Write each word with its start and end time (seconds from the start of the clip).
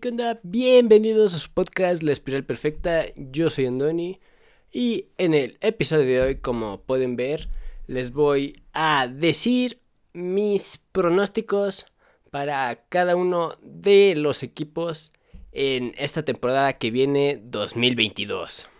¿qué 0.00 0.08
onda? 0.08 0.40
Bienvenidos 0.42 1.34
a 1.34 1.38
su 1.38 1.50
podcast 1.52 2.02
La 2.02 2.12
Espiral 2.12 2.44
Perfecta. 2.44 3.04
Yo 3.16 3.50
soy 3.50 3.66
Andoni. 3.66 4.18
Y 4.72 5.08
en 5.18 5.34
el 5.34 5.58
episodio 5.60 6.06
de 6.06 6.20
hoy, 6.22 6.36
como 6.36 6.80
pueden 6.80 7.16
ver, 7.16 7.50
les 7.86 8.12
voy 8.12 8.62
a 8.72 9.08
decir 9.08 9.78
mis 10.14 10.82
pronósticos 10.92 11.84
para 12.30 12.82
cada 12.88 13.14
uno 13.14 13.52
de 13.60 14.14
los 14.16 14.42
equipos 14.42 15.12
en 15.52 15.92
esta 15.98 16.24
temporada 16.24 16.78
que 16.78 16.90
viene 16.90 17.38
2022. 17.44 18.70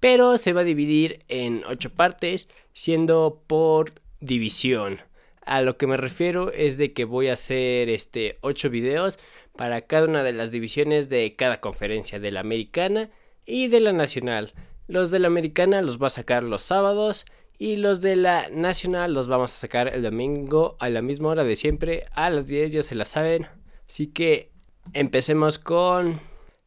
Pero 0.00 0.36
se 0.36 0.52
va 0.52 0.60
a 0.60 0.64
dividir 0.64 1.24
en 1.28 1.64
8 1.64 1.94
partes, 1.94 2.46
siendo 2.74 3.42
por 3.46 3.92
división. 4.20 5.00
A 5.46 5.62
lo 5.62 5.78
que 5.78 5.86
me 5.86 5.96
refiero 5.96 6.52
es 6.52 6.76
de 6.76 6.92
que 6.92 7.06
voy 7.06 7.28
a 7.28 7.32
hacer 7.32 7.88
este 7.88 8.36
8 8.42 8.68
videos 8.68 9.18
para 9.58 9.80
cada 9.82 10.06
una 10.06 10.22
de 10.22 10.32
las 10.32 10.52
divisiones 10.52 11.08
de 11.08 11.34
cada 11.34 11.60
conferencia 11.60 12.20
de 12.20 12.30
la 12.30 12.38
americana 12.38 13.10
y 13.44 13.66
de 13.66 13.80
la 13.80 13.92
nacional. 13.92 14.54
Los 14.86 15.10
de 15.10 15.18
la 15.18 15.26
americana 15.26 15.82
los 15.82 16.00
va 16.00 16.06
a 16.06 16.10
sacar 16.10 16.44
los 16.44 16.62
sábados 16.62 17.24
y 17.58 17.74
los 17.74 18.00
de 18.00 18.14
la 18.14 18.48
nacional 18.50 19.12
los 19.12 19.26
vamos 19.26 19.52
a 19.52 19.58
sacar 19.58 19.88
el 19.88 20.04
domingo 20.04 20.76
a 20.78 20.88
la 20.90 21.02
misma 21.02 21.30
hora 21.30 21.42
de 21.42 21.56
siempre, 21.56 22.04
a 22.12 22.30
las 22.30 22.46
10 22.46 22.70
ya 22.70 22.82
se 22.84 22.94
la 22.94 23.04
saben. 23.04 23.48
Así 23.88 24.06
que 24.06 24.52
empecemos 24.92 25.58
con 25.58 26.20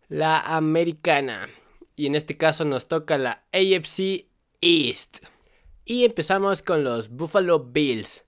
la 0.10 0.42
americana. 0.42 1.48
Y 1.96 2.08
en 2.08 2.16
este 2.16 2.36
caso 2.36 2.66
nos 2.66 2.90
toca 2.90 3.18
la 3.18 3.46
AFC 3.54 4.26
East. 4.60 5.26
Y 5.86 6.04
empezamos 6.04 6.62
con 6.62 6.84
los 6.84 7.08
Buffalo 7.08 7.60
Bills. 7.60 8.26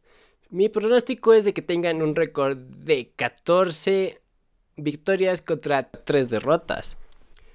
Mi 0.49 0.69
pronóstico 0.69 1.33
es 1.33 1.43
de 1.43 1.53
que 1.53 1.61
tengan 1.61 2.01
un 2.01 2.15
récord 2.15 2.55
de 2.55 3.11
14 3.17 4.22
victorias 4.75 5.41
contra 5.41 5.83
3 5.83 6.29
derrotas. 6.29 6.97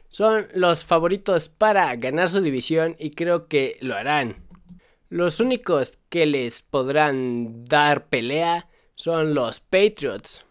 Son 0.08 0.48
los 0.54 0.84
favoritos 0.84 1.48
para 1.48 1.94
ganar 1.96 2.28
su 2.28 2.40
división 2.40 2.96
y 2.98 3.10
creo 3.10 3.46
que 3.48 3.76
lo 3.80 3.94
harán. 3.94 4.36
Los 5.10 5.40
únicos 5.40 5.98
que 6.08 6.26
les 6.26 6.62
podrán 6.62 7.64
dar 7.64 8.06
pelea 8.08 8.68
son 8.94 9.34
los 9.34 9.60
Patriots. 9.60 10.44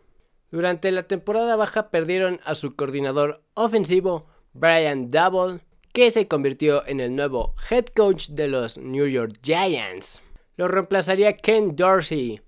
Durante 0.52 0.92
la 0.92 1.04
temporada 1.04 1.56
baja 1.56 1.90
perdieron 1.90 2.40
a 2.46 2.56
su 2.56 2.76
coordinador 2.76 3.44
ofensivo 3.54 4.28
Brian 4.54 5.10
Double, 5.10 5.60
que 5.94 6.10
se 6.12 6.28
convirtió 6.28 6.86
en 6.88 7.00
el 7.00 7.16
nuevo 7.16 7.56
head 7.70 7.86
coach 7.88 8.30
de 8.30 8.48
los 8.48 8.78
New 8.78 9.08
York 9.08 9.34
Giants. 9.44 10.22
Lo 10.56 10.68
reemplazaría 10.68 11.38
Ken 11.38 11.76
Dorsey, 11.76 12.42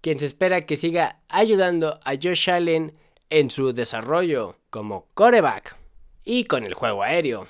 quien 0.00 0.18
se 0.18 0.26
espera 0.26 0.62
que 0.62 0.76
siga 0.76 1.20
ayudando 1.28 1.98
a 2.04 2.12
Josh 2.14 2.50
Allen 2.50 2.94
en 3.30 3.50
su 3.50 3.72
desarrollo 3.72 4.56
como 4.68 5.06
coreback 5.14 5.76
y 6.24 6.44
con 6.44 6.64
el 6.64 6.74
juego 6.74 7.02
aéreo. 7.02 7.46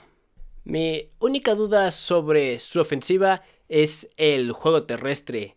Mi 0.65 1.11
única 1.19 1.55
duda 1.55 1.91
sobre 1.91 2.59
su 2.59 2.81
ofensiva 2.81 3.43
es 3.69 4.09
el 4.17 4.53
juego 4.53 4.85
terrestre. 4.85 5.57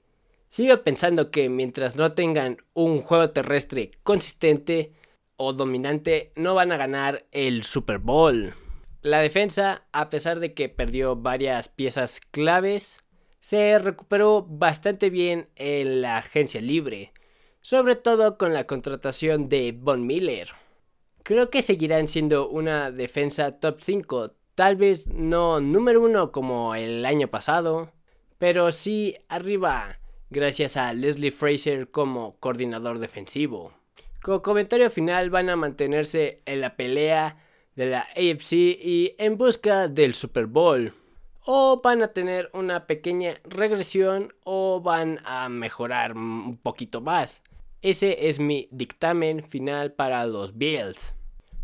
Sigo 0.50 0.84
pensando 0.84 1.30
que 1.30 1.50
mientras 1.50 1.96
no 1.96 2.14
tengan 2.14 2.58
un 2.74 3.00
juego 3.00 3.32
terrestre 3.32 3.92
consistente 4.04 4.94
o 5.36 5.54
dominante, 5.54 6.32
no 6.36 6.56
van 6.56 6.72
a 6.72 6.78
ganar 6.78 7.26
el 7.32 7.64
Super 7.64 7.98
Bowl. 7.98 8.54
La 9.02 9.20
defensa, 9.20 9.84
a 9.92 10.10
pesar 10.10 10.40
de 10.40 10.54
que 10.54 10.70
perdió 10.70 11.16
varias 11.16 11.68
piezas 11.68 12.22
claves, 12.32 13.04
se 13.40 13.78
recuperó 13.78 14.46
bastante 14.48 15.10
bien 15.10 15.50
en 15.56 16.02
la 16.02 16.18
agencia 16.18 16.62
libre, 16.62 17.12
sobre 17.64 17.96
todo 17.96 18.38
con 18.38 18.54
la 18.54 18.68
contratación 18.68 19.48
de 19.48 19.72
Von 19.72 20.06
Miller. 20.06 20.50
Creo 21.24 21.50
que 21.50 21.62
seguirán 21.62 22.10
siendo 22.10 22.50
una 22.50 22.92
defensa 22.92 23.60
top 23.60 23.80
5, 23.80 24.32
tal 24.54 24.76
vez 24.76 25.08
no 25.08 25.62
número 25.62 26.02
1 26.02 26.34
como 26.34 26.76
el 26.76 27.06
año 27.06 27.30
pasado, 27.30 27.90
pero 28.38 28.74
sí 28.74 29.16
arriba, 29.30 30.00
gracias 30.30 30.76
a 30.76 30.92
Leslie 30.92 31.32
Fraser 31.32 31.90
como 31.90 32.36
coordinador 32.42 33.00
defensivo. 33.00 33.72
Como 34.22 34.42
comentario 34.42 34.90
final 34.90 35.30
van 35.30 35.50
a 35.50 35.56
mantenerse 35.56 36.42
en 36.46 36.60
la 36.60 36.76
pelea 36.76 37.38
de 37.78 37.86
la 37.86 38.08
AFC 38.18 38.52
y 38.52 39.16
en 39.18 39.38
busca 39.38 39.88
del 39.88 40.16
Super 40.16 40.48
Bowl 40.48 40.94
o 41.46 41.82
van 41.82 42.02
a 42.02 42.10
tener 42.10 42.50
una 42.54 42.88
pequeña 42.88 43.36
regresión 43.46 44.34
o 44.44 44.82
van 44.82 45.20
a 45.26 45.48
mejorar 45.50 46.16
un 46.16 46.58
poquito 46.58 47.02
más. 47.02 47.42
Ese 47.84 48.30
es 48.30 48.40
mi 48.40 48.70
dictamen 48.72 49.44
final 49.44 49.92
para 49.92 50.26
los 50.26 50.58
Bills. 50.58 51.16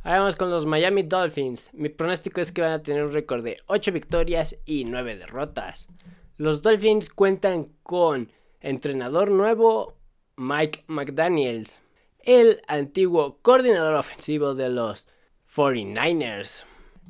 Ahora 0.03 0.19
vamos 0.19 0.35
con 0.35 0.49
los 0.49 0.65
Miami 0.65 1.03
Dolphins. 1.03 1.69
Mi 1.71 1.87
pronóstico 1.87 2.41
es 2.41 2.51
que 2.51 2.61
van 2.61 2.73
a 2.73 2.83
tener 2.83 3.05
un 3.05 3.13
récord 3.13 3.41
de 3.41 3.59
8 3.67 3.93
victorias 3.93 4.57
y 4.65 4.83
9 4.83 5.15
derrotas. 5.15 5.87
Los 6.35 6.61
Dolphins 6.61 7.09
cuentan 7.09 7.69
con 7.83 8.33
entrenador 8.59 9.31
nuevo 9.31 9.95
Mike 10.35 10.83
McDaniels, 10.87 11.79
el 12.19 12.63
antiguo 12.67 13.39
coordinador 13.41 13.93
ofensivo 13.93 14.55
de 14.55 14.67
los 14.67 15.07
49ers, 15.55 16.65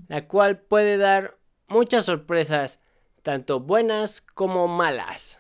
la 0.07 0.27
cual 0.27 0.59
puede 0.59 0.97
dar 0.97 1.35
muchas 1.67 2.05
sorpresas, 2.05 2.79
tanto 3.23 3.59
buenas 3.59 4.21
como 4.21 4.67
malas. 4.67 5.38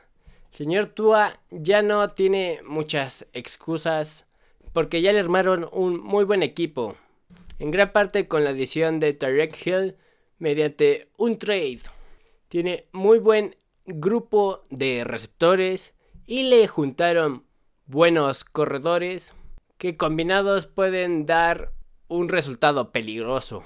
Señor 0.51 0.87
Tua 0.87 1.39
ya 1.51 1.81
no 1.81 2.07
tiene 2.09 2.61
muchas 2.65 3.27
excusas 3.33 4.27
porque 4.73 5.01
ya 5.01 5.11
le 5.11 5.19
armaron 5.19 5.67
un 5.71 5.99
muy 5.99 6.25
buen 6.25 6.43
equipo, 6.43 6.95
en 7.59 7.71
gran 7.71 7.91
parte 7.91 8.27
con 8.27 8.43
la 8.43 8.51
adición 8.51 8.99
de 8.99 9.13
Tarek 9.13 9.65
Hill 9.65 9.95
mediante 10.37 11.09
un 11.17 11.37
trade. 11.37 11.81
Tiene 12.47 12.87
muy 12.91 13.19
buen 13.19 13.55
grupo 13.85 14.63
de 14.69 15.03
receptores 15.03 15.93
y 16.25 16.43
le 16.43 16.67
juntaron 16.67 17.43
buenos 17.85 18.43
corredores 18.43 19.33
que 19.77 19.97
combinados 19.97 20.67
pueden 20.67 21.25
dar 21.25 21.71
un 22.07 22.27
resultado 22.27 22.91
peligroso. 22.91 23.63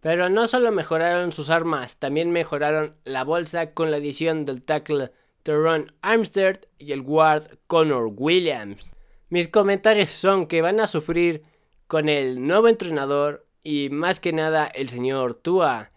Pero 0.00 0.28
no 0.28 0.46
solo 0.46 0.70
mejoraron 0.70 1.32
sus 1.32 1.50
armas, 1.50 1.98
también 1.98 2.30
mejoraron 2.30 2.96
la 3.04 3.24
bolsa 3.24 3.72
con 3.72 3.90
la 3.90 3.96
adición 3.96 4.44
del 4.44 4.62
tackle 4.62 5.10
Teron 5.48 5.94
Armstead 6.02 6.66
y 6.76 6.92
el 6.92 7.00
guard 7.00 7.58
Connor 7.68 8.12
Williams. 8.14 8.90
Mis 9.30 9.48
comentarios 9.48 10.10
son 10.10 10.46
que 10.46 10.60
van 10.60 10.78
a 10.78 10.86
sufrir 10.86 11.42
con 11.86 12.10
el 12.10 12.46
nuevo 12.46 12.68
entrenador 12.68 13.46
y 13.64 13.88
más 13.88 14.20
que 14.20 14.34
nada 14.34 14.66
el 14.66 14.90
señor 14.90 15.32
Tua, 15.32 15.90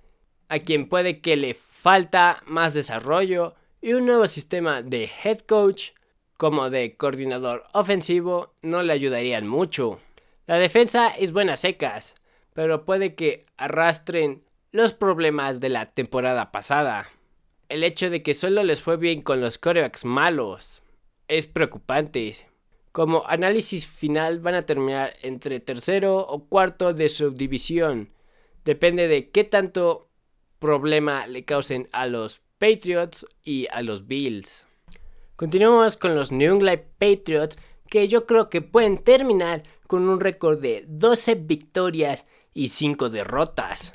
a 0.48 0.60
quien 0.60 0.88
puede 0.88 1.20
que 1.20 1.36
le 1.36 1.54
falta 1.54 2.42
más 2.46 2.74
desarrollo 2.74 3.56
y 3.82 3.92
un 3.92 4.06
nuevo 4.06 4.26
sistema 4.28 4.84
de 4.84 5.12
head 5.22 5.40
coach 5.40 5.90
como 6.38 6.70
de 6.70 6.96
coordinador 6.96 7.66
ofensivo 7.74 8.54
no 8.62 8.84
le 8.84 8.94
ayudarían 8.94 9.50
mucho. 9.50 10.00
La 10.48 10.60
defensa 10.60 11.10
es 11.10 11.34
buena 11.34 11.58
secas, 11.58 12.16
pero 12.54 12.86
puede 12.86 13.16
que 13.16 13.46
arrastren 13.58 14.46
los 14.72 14.94
problemas 14.94 15.60
de 15.60 15.68
la 15.68 15.88
temporada 15.88 16.54
pasada. 16.54 17.10
El 17.72 17.86
hecho 17.86 18.10
de 18.10 18.22
que 18.22 18.34
solo 18.34 18.66
les 18.66 18.82
fue 18.82 18.98
bien 18.98 19.22
con 19.22 19.40
los 19.40 19.58
corebacks 19.58 20.04
malos 20.04 20.84
es 21.30 21.48
preocupante. 21.48 22.36
Como 22.92 23.26
análisis 23.26 23.88
final 23.88 24.40
van 24.40 24.56
a 24.56 24.66
terminar 24.66 25.14
entre 25.22 25.62
tercero 25.62 26.18
o 26.18 26.50
cuarto 26.50 26.94
de 26.94 27.08
subdivisión. 27.08 28.10
Depende 28.66 29.08
de 29.08 29.30
qué 29.30 29.46
tanto 29.46 30.10
problema 30.60 31.28
le 31.28 31.46
causen 31.46 31.88
a 31.94 32.08
los 32.08 32.42
Patriots 32.58 33.26
y 33.42 33.68
a 33.72 33.82
los 33.84 34.06
Bills. 34.06 34.66
Continuamos 35.38 35.96
con 35.96 36.14
los 36.14 36.34
New 36.34 36.56
England 36.56 36.82
Patriots 36.98 37.58
que 37.90 38.10
yo 38.10 38.26
creo 38.26 38.50
que 38.50 38.62
pueden 38.62 38.98
terminar 38.98 39.64
con 39.88 40.10
un 40.10 40.20
récord 40.20 40.60
de 40.60 40.84
12 40.90 41.36
victorias 41.36 42.28
y 42.54 42.68
5 42.68 43.10
derrotas. 43.10 43.94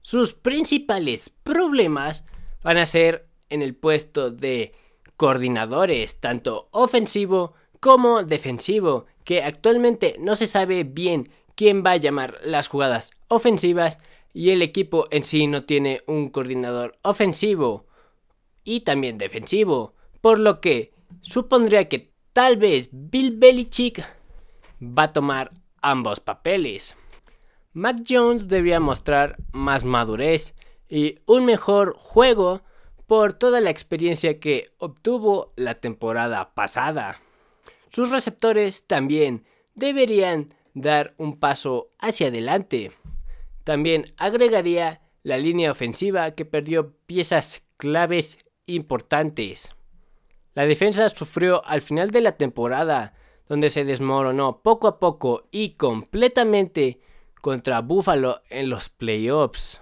Sus 0.00 0.32
principales 0.32 1.30
problemas 1.42 2.24
van 2.66 2.78
a 2.78 2.86
ser 2.86 3.25
en 3.50 3.62
el 3.62 3.74
puesto 3.74 4.30
de 4.30 4.72
coordinadores, 5.16 6.20
tanto 6.20 6.68
ofensivo 6.72 7.54
como 7.80 8.22
defensivo, 8.22 9.06
que 9.24 9.42
actualmente 9.42 10.16
no 10.18 10.36
se 10.36 10.46
sabe 10.46 10.84
bien 10.84 11.30
quién 11.54 11.82
va 11.84 11.92
a 11.92 11.96
llamar 11.96 12.38
las 12.42 12.68
jugadas 12.68 13.10
ofensivas 13.28 13.98
y 14.32 14.50
el 14.50 14.62
equipo 14.62 15.08
en 15.10 15.22
sí 15.22 15.46
no 15.46 15.64
tiene 15.64 16.02
un 16.06 16.28
coordinador 16.28 16.98
ofensivo 17.02 17.86
y 18.64 18.80
también 18.80 19.18
defensivo, 19.18 19.94
por 20.20 20.38
lo 20.38 20.60
que 20.60 20.92
supondría 21.20 21.88
que 21.88 22.12
tal 22.32 22.56
vez 22.56 22.90
Bill 22.92 23.36
Belichick 23.38 24.04
va 24.82 25.04
a 25.04 25.12
tomar 25.12 25.50
ambos 25.80 26.20
papeles. 26.20 26.96
Matt 27.72 28.00
Jones 28.08 28.48
debería 28.48 28.80
mostrar 28.80 29.36
más 29.52 29.84
madurez 29.84 30.54
y 30.88 31.18
un 31.26 31.44
mejor 31.44 31.94
juego 31.96 32.62
por 33.06 33.32
toda 33.32 33.60
la 33.60 33.70
experiencia 33.70 34.40
que 34.40 34.72
obtuvo 34.78 35.52
la 35.56 35.76
temporada 35.76 36.54
pasada. 36.54 37.20
Sus 37.88 38.10
receptores 38.10 38.86
también 38.86 39.44
deberían 39.74 40.48
dar 40.74 41.14
un 41.16 41.38
paso 41.38 41.90
hacia 41.98 42.28
adelante. 42.28 42.92
También 43.64 44.12
agregaría 44.16 45.00
la 45.22 45.38
línea 45.38 45.70
ofensiva 45.70 46.32
que 46.32 46.44
perdió 46.44 46.94
piezas 47.06 47.62
claves 47.76 48.38
importantes. 48.66 49.74
La 50.54 50.66
defensa 50.66 51.08
sufrió 51.08 51.64
al 51.66 51.82
final 51.82 52.10
de 52.10 52.20
la 52.20 52.32
temporada, 52.36 53.14
donde 53.48 53.70
se 53.70 53.84
desmoronó 53.84 54.62
poco 54.62 54.88
a 54.88 54.98
poco 54.98 55.48
y 55.50 55.70
completamente 55.70 57.00
contra 57.40 57.80
Buffalo 57.80 58.42
en 58.50 58.70
los 58.70 58.88
playoffs, 58.88 59.80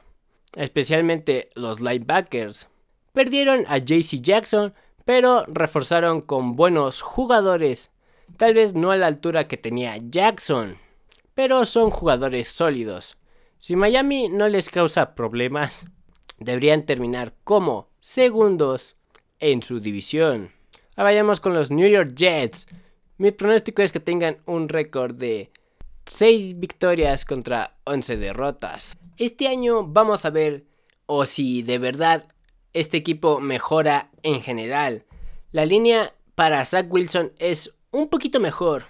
especialmente 0.55 1.51
los 1.55 1.81
linebackers. 1.81 2.69
Perdieron 3.15 3.65
a 3.69 3.79
JC 3.79 4.21
Jackson, 4.21 4.75
pero 5.05 5.45
reforzaron 5.47 6.21
con 6.21 6.57
buenos 6.57 7.01
jugadores, 7.01 7.93
tal 8.37 8.55
vez 8.55 8.75
no 8.75 8.91
a 8.91 8.97
la 8.97 9.07
altura 9.07 9.47
que 9.47 9.57
tenía 9.57 9.97
Jackson, 9.99 10.79
pero 11.33 11.65
son 11.65 11.91
jugadores 11.91 12.49
sólidos. 12.49 13.17
Si 13.57 13.77
Miami 13.77 14.29
no 14.29 14.49
les 14.49 14.69
causa 14.69 15.15
problemas, 15.15 15.87
deberían 16.39 16.87
terminar 16.87 17.35
como 17.45 17.89
segundos 18.01 18.97
en 19.39 19.63
su 19.63 19.79
división. 19.79 20.51
Ahora 20.97 21.11
vayamos 21.11 21.39
con 21.39 21.55
los 21.55 21.71
New 21.71 21.89
York 21.89 22.15
Jets. 22.17 22.67
Mi 23.17 23.31
pronóstico 23.31 23.83
es 23.83 23.93
que 23.93 24.01
tengan 24.01 24.39
un 24.45 24.69
récord 24.69 25.15
de 25.15 25.53
6 26.07 26.59
victorias 26.59 27.25
contra 27.25 27.77
11 27.85 28.17
derrotas. 28.17 28.99
Este 29.19 29.47
año 29.47 29.87
vamos 29.87 30.25
a 30.25 30.31
ver 30.31 30.65
o 31.07 31.27
si 31.27 31.63
de 31.63 31.79
verdad 31.79 32.34
este 32.75 32.99
equipo 32.99 33.41
mejora 33.41 34.11
en 34.23 34.43
general. 34.43 35.05
La 35.51 35.65
línea 35.65 36.15
para 36.35 36.65
Zach 36.65 36.87
Wilson 36.91 37.33
es 37.39 37.75
un 37.91 38.09
poquito 38.09 38.41
mejor, 38.41 38.87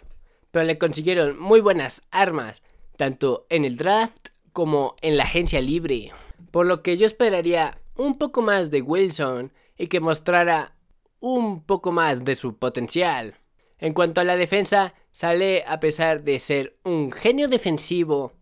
pero 0.51 0.65
le 0.65 0.79
consiguieron 0.79 1.39
muy 1.39 1.61
buenas 1.61 2.03
armas, 2.11 2.63
tanto 2.97 3.47
en 3.51 3.65
el 3.65 3.77
draft 3.77 4.29
como 4.53 4.97
en 5.03 5.17
la 5.17 5.25
agencia 5.25 5.61
libre. 5.61 6.13
Por 6.51 6.67
lo 6.67 6.83
que 6.83 6.97
yo 6.97 7.07
esperaría 7.07 7.79
un 7.97 8.19
poco 8.19 8.43
más 8.43 8.71
de 8.71 8.83
Wilson 8.83 9.53
y 9.77 9.89
que 9.89 10.01
mostrara 10.01 10.75
un 11.21 11.63
poco 11.63 11.93
más 11.93 12.25
de 12.25 12.35
su 12.35 12.57
potencial. 12.57 13.35
En 13.79 13.93
cuanto 13.93 14.21
a 14.21 14.25
la 14.25 14.37
defensa, 14.37 14.95
sale 15.13 15.65
a 15.67 15.81
pesar 15.81 16.23
de 16.23 16.39
ser 16.39 16.77
un 16.85 17.13
genio 17.13 17.49
defensivo. 17.49 18.33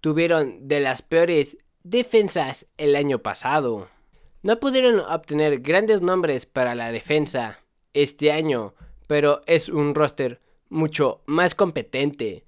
Tuvieron 0.00 0.66
de 0.66 0.80
las 0.80 1.02
peores 1.02 1.58
defensas 1.82 2.66
el 2.78 2.96
año 2.96 3.20
pasado. 3.20 3.88
No 4.42 4.58
pudieron 4.58 5.00
obtener 5.00 5.60
grandes 5.60 6.00
nombres 6.00 6.46
para 6.46 6.74
la 6.74 6.90
defensa 6.92 7.60
este 7.92 8.32
año, 8.32 8.74
pero 9.06 9.42
es 9.46 9.68
un 9.68 9.94
roster 9.94 10.40
mucho 10.70 11.22
más 11.26 11.54
competente. 11.54 12.44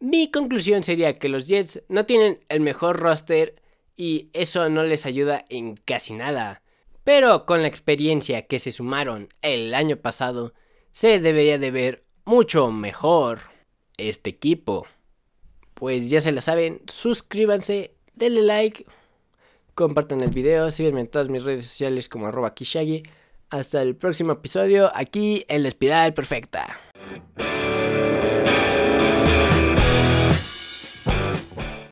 Mi 0.00 0.30
conclusión 0.30 0.82
sería 0.82 1.18
que 1.18 1.28
los 1.28 1.46
Jets 1.46 1.82
no 1.88 2.04
tienen 2.04 2.40
el 2.48 2.60
mejor 2.60 2.98
roster 2.98 3.62
y 3.96 4.28
eso 4.32 4.68
no 4.68 4.82
les 4.82 5.06
ayuda 5.06 5.44
en 5.48 5.76
casi 5.76 6.14
nada. 6.14 6.62
Pero 7.04 7.46
con 7.46 7.62
la 7.62 7.68
experiencia 7.68 8.46
que 8.46 8.58
se 8.58 8.72
sumaron 8.72 9.28
el 9.40 9.72
año 9.74 9.96
pasado, 9.96 10.52
se 10.90 11.20
debería 11.20 11.58
de 11.58 11.70
ver 11.70 12.04
mucho 12.24 12.72
mejor 12.72 13.40
este 13.96 14.30
equipo. 14.30 14.86
Pues 15.74 16.10
ya 16.10 16.20
se 16.20 16.32
lo 16.32 16.40
saben, 16.40 16.80
suscríbanse, 16.86 17.94
denle 18.14 18.42
like, 18.42 18.86
compartan 19.76 20.22
el 20.22 20.30
video, 20.30 20.70
síganme 20.70 21.02
en 21.02 21.06
todas 21.06 21.28
mis 21.28 21.44
redes 21.44 21.66
sociales 21.66 22.08
como 22.08 22.26
arroba 22.26 22.54
Kishagi. 22.54 23.04
Hasta 23.50 23.82
el 23.82 23.94
próximo 23.94 24.32
episodio 24.32 24.90
aquí 24.92 25.44
en 25.48 25.62
la 25.62 25.68
espiral 25.68 26.14
perfecta. 26.14 26.80